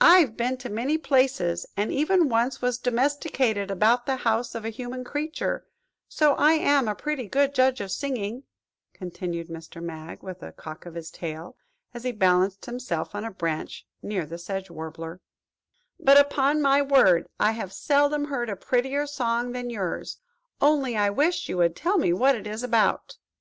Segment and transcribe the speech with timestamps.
[0.00, 4.64] "I have been in many places, and even once was domesticated about the house of
[4.64, 5.66] a human creature,
[6.08, 8.44] so that I am a pretty good judge of singing,"
[8.92, 9.82] continued Mr.
[9.82, 11.56] Mag, with a cock of his tail,
[11.92, 15.20] as he balanced himself on a branch near the Sedge Warbler;
[15.98, 21.48] "but, upon my word, I have seldom heard a prettier song than yours–only I wish
[21.48, 23.16] you would tell me what it is all about."